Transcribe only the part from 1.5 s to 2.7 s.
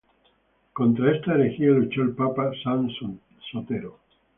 luchó el papa